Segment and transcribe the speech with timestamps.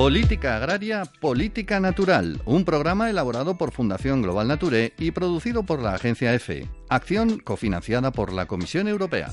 [0.00, 5.92] Política Agraria, Política Natural, un programa elaborado por Fundación Global Nature y producido por la
[5.92, 6.66] agencia EFE.
[6.88, 9.28] Acción cofinanciada por la Comisión Europea.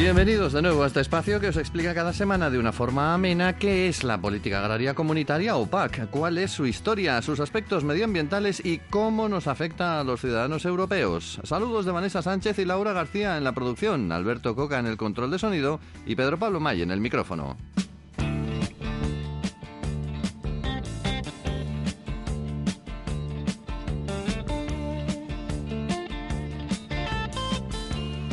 [0.00, 3.56] Bienvenidos de nuevo a este espacio que os explica cada semana de una forma amena
[3.56, 8.64] qué es la política agraria comunitaria o PAC, cuál es su historia, sus aspectos medioambientales
[8.64, 11.38] y cómo nos afecta a los ciudadanos europeos.
[11.44, 15.32] Saludos de Vanessa Sánchez y Laura García en la producción, Alberto Coca en el control
[15.32, 17.58] de sonido y Pedro Pablo May en el micrófono.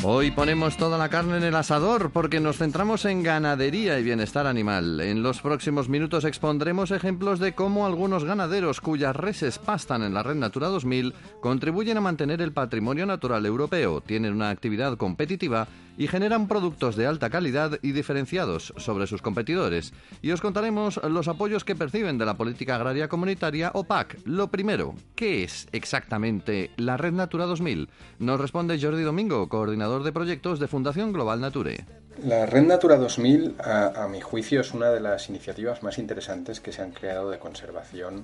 [0.04, 4.46] Hoy ponemos toda la carne en el asador porque nos centramos en ganadería y bienestar
[4.46, 5.02] animal.
[5.02, 10.22] En los próximos minutos expondremos ejemplos de cómo algunos ganaderos cuyas reses pastan en la
[10.22, 16.08] Red Natura 2000 contribuyen a mantener el patrimonio natural europeo, tienen una actividad competitiva y
[16.08, 19.94] generan productos de alta calidad y diferenciados sobre sus competidores.
[20.22, 24.20] Y os contaremos los apoyos que perciben de la política agraria comunitaria o PAC.
[24.26, 27.90] Lo primero, ¿qué es exactamente la Red Natura 2000?
[28.20, 31.86] Nos responde Jordi Domingo, coordinador de proyectos de Fundación Global Nature.
[32.24, 36.60] La Red Natura 2000, a, a mi juicio, es una de las iniciativas más interesantes
[36.60, 38.24] que se han creado de conservación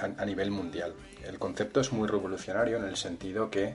[0.00, 0.94] a, nivel mundial.
[1.26, 3.74] El concepto es muy revolucionario en el sentido que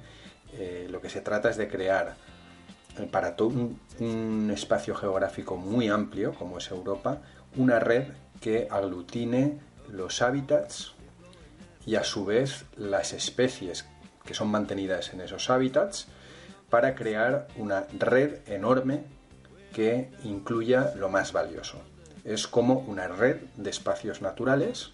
[0.54, 2.16] eh, lo que se trata es de crear
[3.06, 3.50] para todo
[4.00, 7.22] un, espacio geográfico muy amplio, como es Europa,
[7.56, 8.06] una red
[8.42, 9.60] que aglutine
[9.90, 10.94] los hábitats
[11.86, 13.86] y a su vez las especies
[14.26, 16.08] que son mantenidas en esos hábitats
[16.70, 19.04] para crear una red enorme
[19.74, 21.78] que incluya lo más valioso.
[22.26, 24.92] Es como una red de espacios naturales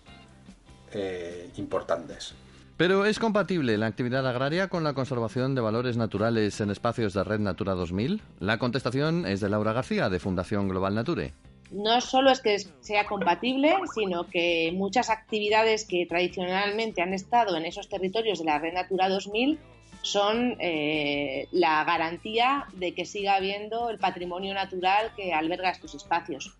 [0.91, 2.35] eh, importantes.
[2.75, 7.23] Pero ¿es compatible la actividad agraria con la conservación de valores naturales en espacios de
[7.23, 8.21] Red Natura 2000?
[8.39, 11.33] La contestación es de Laura García, de Fundación Global Nature.
[11.71, 17.65] No solo es que sea compatible, sino que muchas actividades que tradicionalmente han estado en
[17.65, 19.59] esos territorios de la Red Natura 2000
[20.01, 26.57] son eh, la garantía de que siga habiendo el patrimonio natural que alberga estos espacios.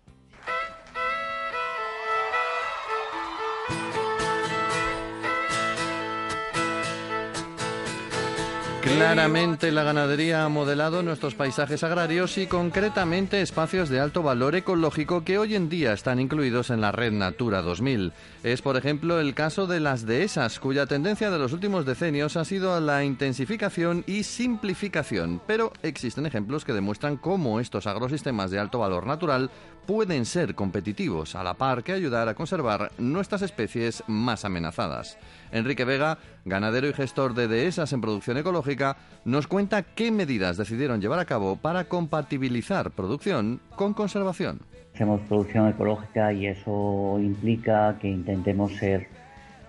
[8.96, 15.24] Claramente la ganadería ha modelado nuestros paisajes agrarios y concretamente espacios de alto valor ecológico
[15.24, 18.12] que hoy en día están incluidos en la red Natura 2000.
[18.44, 22.44] Es por ejemplo el caso de las dehesas, cuya tendencia de los últimos decenios ha
[22.44, 28.78] sido la intensificación y simplificación, pero existen ejemplos que demuestran cómo estos agrosistemas de alto
[28.78, 29.50] valor natural
[29.86, 35.18] pueden ser competitivos, a la par que ayudar a conservar nuestras especies más amenazadas.
[35.52, 38.83] Enrique Vega, ganadero y gestor de dehesas en producción ecológica,
[39.24, 44.60] nos cuenta qué medidas decidieron llevar a cabo para compatibilizar producción con conservación.
[44.94, 49.08] Hacemos producción ecológica y eso implica que intentemos ser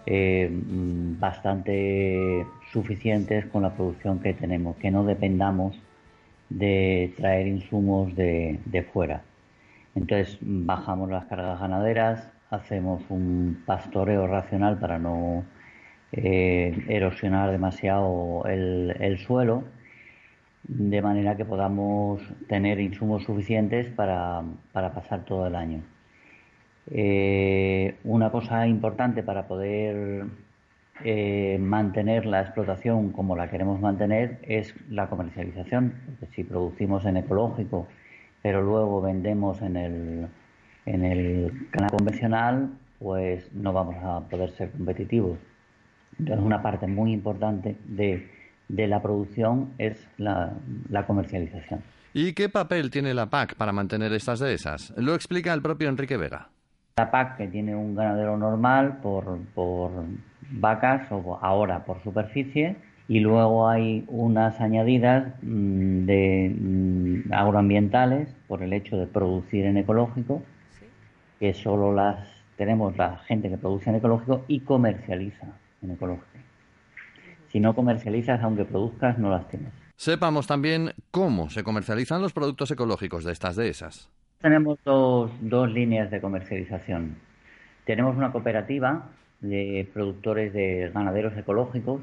[0.06, 5.76] eh, bastante suficientes con la producción que tenemos, que no dependamos
[6.50, 9.24] de traer insumos de fuera.
[9.96, 15.46] Entonces bajamos las cargas ganaderas, hacemos un pastoreo racional para no
[16.12, 19.64] eh, erosionar demasiado el, suelo,
[20.64, 25.82] de manera que podamos tener insumos suficientes para, pasar todo el año.
[26.92, 30.26] Eh, una cosa importante para poder
[31.04, 35.94] eh, mantener la explotación como la queremos mantener es la comercialización.
[36.06, 37.88] Porque si producimos en ecológico
[38.46, 40.28] pero luego vendemos en el,
[40.86, 45.40] en el canal convencional, pues no vamos a poder ser competitivos.
[46.20, 48.28] Entonces, una parte muy importante de,
[48.70, 50.54] la producción es la,
[51.06, 51.82] comercialización.
[52.14, 54.94] ¿Y qué papel tiene la PAC para mantener estas dehesas?
[54.98, 56.50] Lo explica el propio Enrique Vega.
[56.98, 59.92] La PAC, que tiene un ganadero normal por, por
[60.52, 62.78] vacas o ahora por superficie,
[63.08, 69.78] y luego hay unas añadidas mm, de mm, agroambientales por el hecho de producir en
[69.78, 70.42] ecológico,
[71.40, 72.18] que solo las
[72.56, 75.48] tenemos la gente que produce en ecológico y comercializa
[75.86, 76.26] en ecológico.
[77.52, 79.72] Si no comercializas, aunque produzcas, no las tienes.
[79.96, 84.10] Sepamos también cómo se comercializan los productos ecológicos de estas dehesas.
[84.42, 87.16] Tenemos dos, dos líneas de comercialización.
[87.86, 89.10] Tenemos una cooperativa
[89.40, 92.02] de productores de ganaderos ecológicos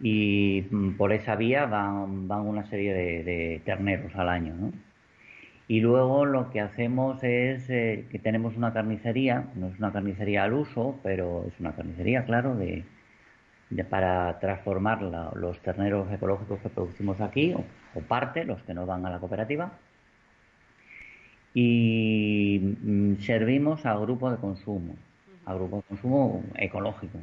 [0.00, 4.54] y mm, por esa vía van, van una serie de, terneros al año.
[4.54, 4.72] ¿no?
[5.68, 10.44] Y luego lo que hacemos es eh, que tenemos una carnicería, no es una carnicería
[10.44, 12.84] al uso, pero es una carnicería, claro, de,
[13.90, 19.10] para transformar los terneros ecológicos que producimos aquí, o, parte, los que no van a
[19.10, 19.72] la cooperativa,
[21.52, 24.96] y mm, servimos a grupo de consumo,
[25.44, 27.18] a grupo de consumo ecológico.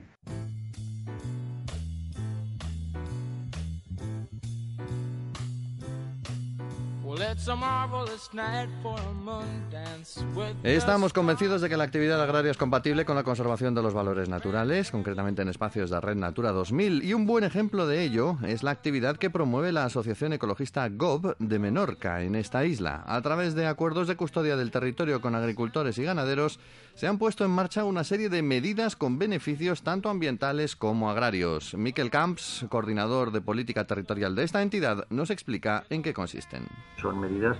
[10.64, 14.30] Estamos convencidos de que la actividad agraria es compatible con la conservación de los valores
[14.30, 18.64] naturales, concretamente en espacios de Red Natura 2000, y un buen ejemplo de ello es
[18.64, 23.04] la actividad que promueve la Asociación Ecologista GOB de Menorca en esta isla.
[23.06, 26.60] A través de acuerdos de custodia del territorio con agricultores y ganaderos,
[26.96, 31.76] se han puesto en marcha una serie de medidas con beneficios tanto ambientales como agrarios.
[31.76, 36.66] Miquel Camps, coordinador de política territorial de esta entidad, nos explica en qué consisten
[37.02, 37.58] son medidas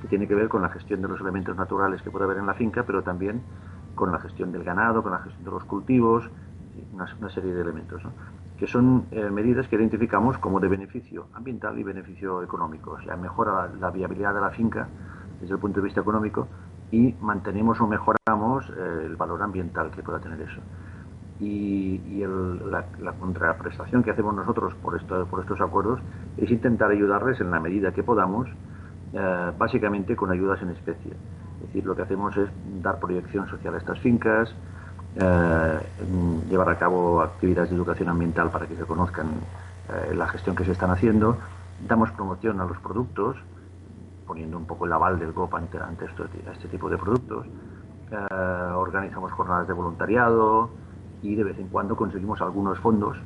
[0.00, 2.46] que tienen que ver con la gestión de los elementos naturales que puede haber en
[2.46, 3.42] la finca, pero también
[3.94, 6.30] con la gestión del ganado, con la gestión de los cultivos,
[6.92, 8.02] una, serie de elementos,
[8.58, 12.92] que son eh, medidas que identificamos como de beneficio ambiental y beneficio económico.
[12.92, 14.86] O sea, mejora la, viabilidad de la finca
[15.40, 16.46] desde el punto de vista económico
[16.90, 20.60] y mantenemos o mejoramos eh, el valor ambiental que pueda tener eso.
[21.38, 22.00] Y,
[22.70, 26.00] la, contraprestación que hacemos nosotros por, esto, por estos acuerdos
[26.36, 28.48] es intentar ayudarles en la medida que podamos
[29.12, 31.12] eh, básicamente con ayudas en especie.
[31.12, 32.48] Es decir, lo que hacemos es
[32.82, 34.52] dar proyección social a estas fincas,
[35.16, 35.78] eh,
[36.48, 39.28] llevar a cabo actividades de educación ambiental para que se conozcan
[39.88, 41.38] eh, la gestión que se están haciendo,
[41.86, 43.36] damos promoción a los productos,
[44.26, 45.78] poniendo un poco el aval del GOP ante,
[46.52, 47.46] este tipo de productos,
[48.76, 50.70] organizamos jornadas de voluntariado
[51.22, 53.16] y de vez en cuando conseguimos algunos fondos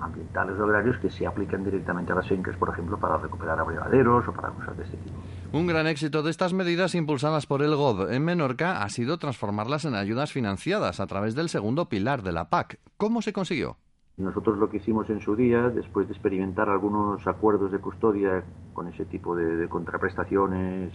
[0.00, 4.26] ambientales o agrarios que se apliquen directamente a las fincas, por ejemplo, para recuperar abrevaderos
[4.28, 5.16] o para cosas de este tipo.
[5.52, 9.84] Un gran éxito de estas medidas impulsadas por el GOB en Menorca ha sido transformarlas
[9.84, 12.78] en ayudas financiadas a través del segundo pilar de la PAC.
[12.96, 13.76] ¿Cómo se consiguió?
[14.16, 18.44] Nosotros lo que hicimos en su día, después de experimentar algunos acuerdos de custodia
[18.74, 20.92] con ese tipo de, de contraprestaciones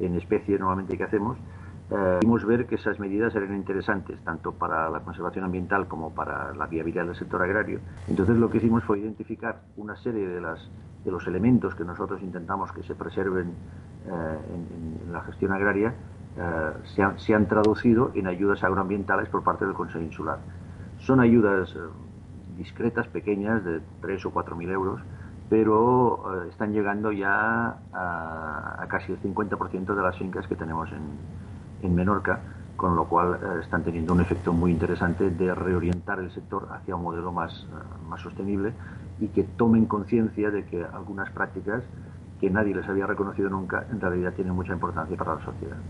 [0.00, 1.38] en especie normalmente que hacemos,
[1.90, 6.66] eh, ver que esas medidas eran interesantes tanto para la conservación ambiental como para la
[6.66, 7.80] viabilidad del sector agrario.
[8.08, 10.68] Entonces lo que hicimos fue identificar una serie de, las,
[11.04, 13.52] de los elementos que nosotros intentamos que se preserven
[14.06, 14.38] eh,
[15.06, 15.94] en, la gestión agraria,
[16.36, 20.38] eh, se, han, se, han, traducido en ayudas agroambientales por parte del Consejo Insular.
[20.98, 21.76] Son ayudas
[22.56, 25.00] discretas, pequeñas, de 3 o 4 mil euros,
[25.48, 31.02] pero están llegando ya a, a casi el 50% de las fincas que tenemos en,
[31.80, 32.44] en Menorca,
[32.76, 36.96] con lo cual eh, están teniendo un efecto muy interesante de reorientar el sector hacia
[36.96, 38.74] un modelo más, eh, más sostenible
[39.18, 41.84] y que tomen conciencia de que algunas prácticas
[42.38, 45.82] que nadie les había reconocido nunca en realidad tienen mucha importancia para la sociedad.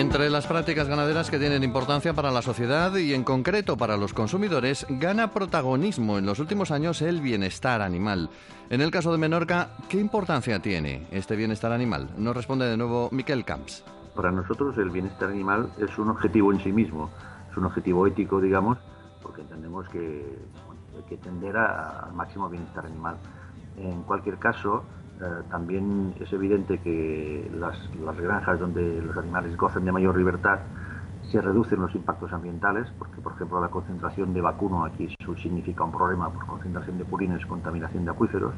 [0.00, 4.14] Entre las prácticas ganaderas que tienen importancia para la sociedad y en concreto para los
[4.14, 8.30] consumidores, gana protagonismo en los últimos años el bienestar animal.
[8.70, 12.08] En el caso de Menorca, ¿qué importancia tiene este bienestar animal?
[12.16, 13.84] Nos responde de nuevo Miquel Camps.
[14.16, 17.10] Para nosotros el bienestar animal es un objetivo en sí mismo,
[17.50, 18.78] es un objetivo ético, digamos,
[19.22, 20.24] porque entendemos que
[20.96, 23.16] hay que tender al máximo bienestar animal.
[23.76, 24.82] En cualquier caso,
[25.20, 30.60] eh, también es evidente que las, las, granjas donde los animales gozan de mayor libertad
[31.30, 35.92] se reducen los impactos ambientales, porque por ejemplo la concentración de vacuno aquí significa un
[35.92, 38.54] problema por concentración de purines, contaminación de acuíferos.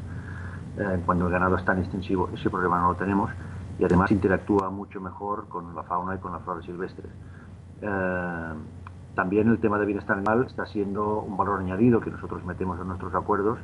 [0.78, 3.30] Eh, cuando el ganado es tan extensivo, ese problema no lo tenemos
[3.78, 7.10] y además interactúa mucho mejor con la fauna y con las flores silvestres.
[7.80, 8.52] Eh,
[9.16, 12.86] también el tema de bienestar animal está siendo un valor añadido que nosotros metemos en
[12.86, 13.58] nuestros acuerdos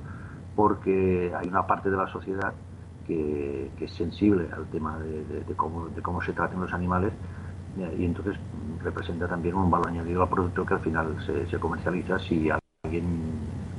[0.57, 2.53] porque hay una parte de la sociedad
[3.09, 7.13] que, es sensible al tema de, cómo, se tratan los animales
[7.99, 8.37] y entonces
[8.83, 11.17] representa también un valor añadido al producto que al final
[11.51, 12.51] se, comercializa si
[12.85, 13.05] alguien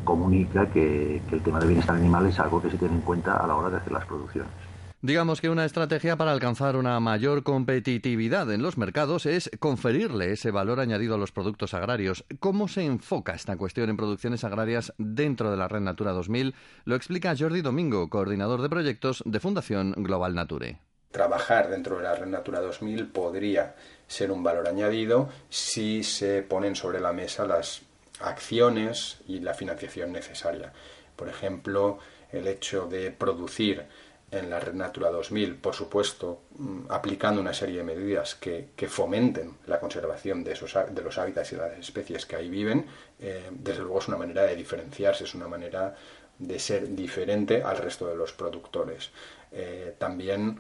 [0.03, 3.48] comunica que el tema de bienestar animal es algo que se tiene en cuenta a
[3.48, 4.68] la hora de hacer las producciones.
[5.01, 10.51] Digamos que una estrategia para alcanzar una mayor competitividad en los mercados es conferirle ese
[10.51, 12.25] valor añadido a los productos agrarios.
[12.41, 16.53] ¿Cómo se enfoca esta cuestión en producciones agrarias dentro de la Red Natura 2000?
[16.84, 20.79] Lo explica Jordi Domingo, coordinador de proyectos de Fundación Global Nature.
[21.12, 26.75] Trabajar dentro de la Red Natura 2000 podría ser un valor añadido si se ponen
[26.75, 27.84] sobre la mesa las
[28.20, 30.74] acciones y la financiación necesaria.
[31.15, 32.00] Por ejemplo,
[32.34, 33.86] el hecho de producir
[34.31, 39.57] en la Red Natura 2000, por supuesto, mm, aplicando una serie de medidas que, fomenten
[39.67, 42.86] la conservación de, esos, de los hábitats y las especies que ahí viven,
[43.19, 45.95] eh, desde luego es una manera de diferenciarse, es una manera
[46.38, 49.12] de ser diferente al resto de los productores.
[49.51, 50.59] Eh, también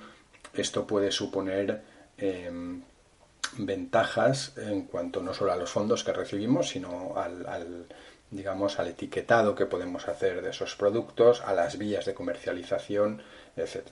[0.53, 1.81] esto puede suponer
[2.17, 2.81] em,
[3.57, 7.87] ventajas en cuanto no solo a los fondos que recibimos, sino al,
[8.29, 13.21] digamos, al etiquetado que podemos hacer de esos productos, a las vías de comercialización,
[13.59, 13.83] etc.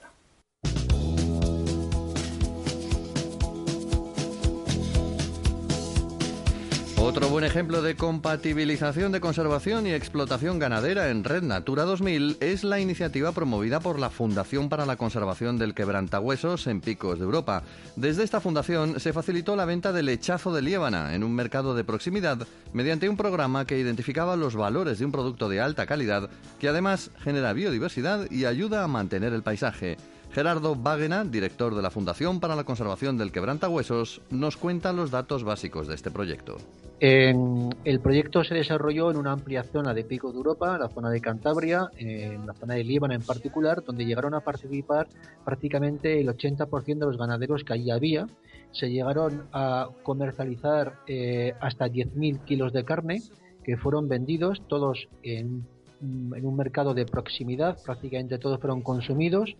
[7.08, 12.66] Otro buen ejemplo de compatibilización de conservación y explotación ganadera en Red Natura 2000 es
[12.66, 17.64] la iniciativa promovida por la Fundación para la Conservación del Quebrantahuesos en Picos de Europa.
[17.96, 21.86] Desde esta fundación se facilitó la venta del lechazo de liébana en un mercado de
[21.86, 26.68] proximidad mediante un programa que identificaba los valores de un producto de alta calidad que
[26.68, 29.96] además genera biodiversidad y ayuda a mantener el paisaje.
[30.38, 35.44] Gerardo Bagena, director de la Fundación para la Conservación del Quebrantahuesos, nos cuenta los datos
[35.44, 36.58] básicos de este proyecto.
[37.00, 41.22] el proyecto se desarrolló en una amplia zona de Pico de Europa, la zona de
[41.22, 45.08] Cantabria, en la zona de Líbana en particular, donde llegaron a participar
[45.44, 48.28] prácticamente el 80% de los ganaderos que allí había.
[48.72, 53.24] Se llegaron a comercializar eh, hasta 10.000 kilos de carne
[53.64, 55.66] que fueron vendidos todos en
[56.00, 59.56] un mercado de proximidad, prácticamente todos fueron consumidos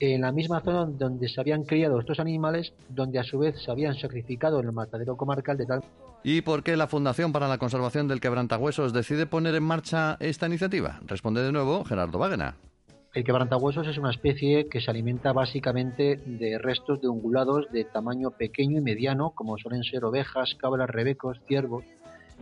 [0.00, 3.70] en la misma zona donde se habían criado estos animales, donde a su vez se
[3.70, 5.84] habían sacrificado en el matadero comarcal de tal.
[6.22, 10.46] ¿Y por qué la Fundación para la Conservación del Quebrantahuesos decide poner en marcha esta
[10.46, 11.00] iniciativa?
[11.06, 12.54] Responde de nuevo Gerardo Wagner.
[13.14, 18.30] El quebrantahuesos es una especie que se alimenta básicamente de restos de ungulados de tamaño
[18.30, 21.84] pequeño y mediano, como suelen ser ovejas, cabras, rebecos, ciervos.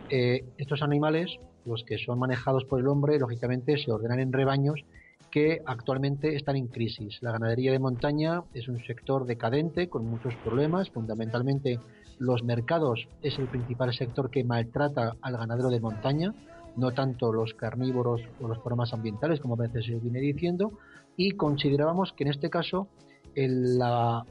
[0.09, 4.83] Eh, estos animales, los que son manejados por el hombre, lógicamente se ordenan en rebaños
[5.31, 7.17] que actualmente están en crisis.
[7.21, 11.79] La ganadería de montaña es un sector decadente con muchos problemas, fundamentalmente
[12.19, 16.33] los mercados es el principal sector que maltrata al ganadero de montaña,
[16.75, 20.71] no tanto los carnívoros o los problemas ambientales, como a veces se viene diciendo,
[21.15, 22.87] y considerábamos que en este caso
[23.35, 24.25] la,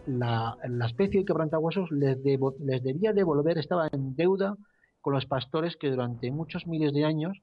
[0.85, 4.57] especie de quebrantahuesos les, les debía devolver, estaba en deuda
[5.01, 7.39] con los pastores que durante muchos miles de años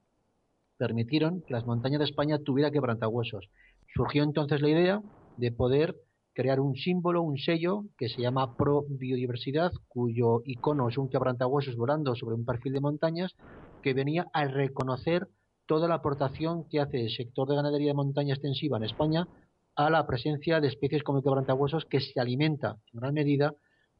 [0.76, 3.48] permitieron que las montañas de España tuviera quebrantahuesos.
[3.94, 5.02] Surgió entonces la idea
[5.36, 5.96] de poder
[6.34, 11.76] crear un símbolo, un sello que se llama Pro Biodiversidad, cuyo icono es un quebrantahuesos
[11.76, 13.34] volando sobre un perfil de montañas,
[13.82, 15.28] que venía a reconocer
[15.66, 19.28] toda la aportación que hace el sector de ganadería de montaña extensiva en España
[19.76, 23.54] a la presencia de especies como el quebrantahuesos que se alimenta en gran medida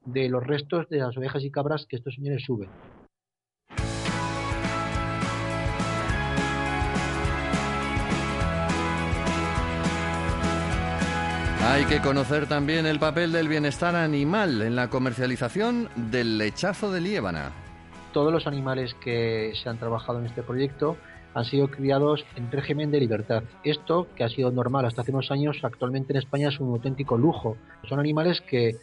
[0.05, 2.69] de los restos de las ovejas y cabras que estos señores suben.
[11.67, 17.01] Hay que conocer también el papel del bienestar animal en la comercialización del lechazo de
[17.01, 17.53] liébana.
[18.13, 20.99] Todos los animales que se han trabajado en este proyecto
[21.33, 23.45] han sido criados en régimen de libertad.
[23.65, 27.17] Esto, que ha sido normal hasta hace unos años, actualmente en España es un auténtico
[27.17, 27.57] lujo.
[27.89, 28.77] Son animales que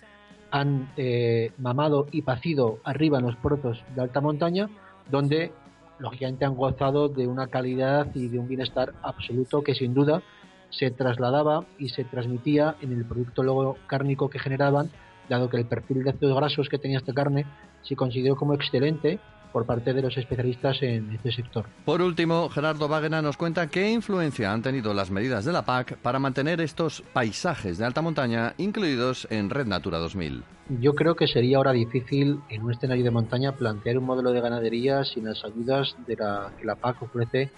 [0.49, 4.69] han eh, mamado y pacido arriba en los puertos de alta montaña,
[5.09, 5.51] donde
[5.99, 10.23] lógicamente han gozado de una calidad y de un bienestar absoluto que sin duda
[10.71, 14.89] se trasladaba y se transmitía en el producto luego cárnico que generaban,
[15.29, 17.45] dado que el perfil de ácidos grasos que tenía esta carne
[17.83, 19.19] se consideró como excelente
[19.51, 21.65] por parte de los especialistas en este sector.
[21.85, 25.97] Por último, Gerardo Wagner nos cuenta qué influencia han tenido las medidas de la PAC
[25.97, 30.43] para mantener estos paisajes de alta montaña incluidos en Red Natura 2000.
[30.79, 34.41] Yo creo que sería ahora difícil en un escenario de montaña plantear un modelo de
[34.41, 37.51] ganadería sin las ayudas de la, que la PAC ofrece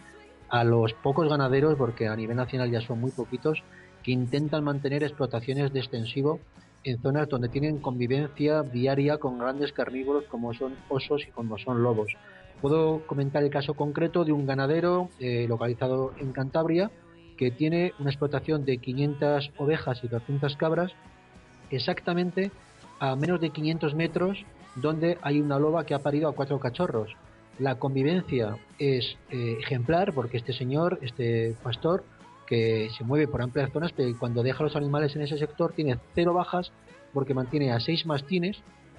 [0.53, 3.63] a los pocos ganaderos, porque a nivel nacional ya son muy poquitos,
[4.03, 6.39] que intentan mantener explotaciones de extensivo
[6.83, 11.81] en zonas donde tienen convivencia diaria con grandes carnívoros como son osos y como son
[11.81, 12.13] lobos.
[12.61, 16.91] Puedo comentar el caso concreto de un ganadero eh, localizado en Cantabria
[17.35, 20.91] que tiene una explotación de 500 ovejas y 200 cabras
[21.71, 22.51] exactamente
[22.99, 24.45] a menos de 500 metros
[24.75, 27.09] donde hay una loba que ha parido a cuatro cachorros
[27.59, 32.03] la convivencia es eh, ejemplar porque este señor, este pastor,
[32.47, 35.97] que se mueve por amplias zonas, pero cuando deja los animales en ese sector tiene
[36.13, 36.71] cero bajas
[37.13, 38.57] porque mantiene a seis mastines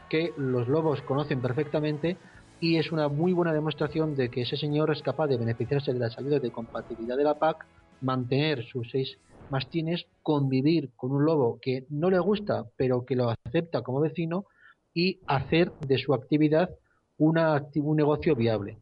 [0.08, 2.16] que los lobos conocen perfectamente
[2.60, 5.98] y es una muy buena demostración de que ese señor es capaz de beneficiarse de
[5.98, 7.66] las ayudas de compatibilidad de la PAC,
[8.00, 9.18] mantener sus seis
[9.50, 14.46] mastines, convivir con un lobo que no le gusta pero que lo acepta como vecino
[14.94, 16.70] y hacer de su actividad
[17.18, 18.78] un negocio viable.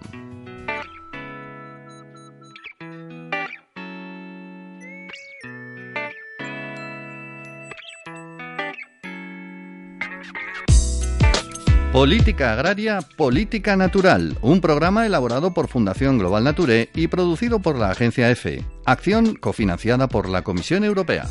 [11.92, 17.92] Política Agraria, Política Natural, un programa elaborado por Fundación Global Nature y producido por la
[17.92, 21.28] agencia EFE, acción cofinanciada por la Comisión Europea.